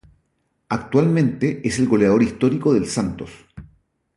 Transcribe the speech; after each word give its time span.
Actualmente 0.69 1.61
es 1.63 1.77
el 1.77 1.87
goleador 1.87 2.23
histórico 2.23 2.73
del 2.73 2.87
Santos. 2.87 3.29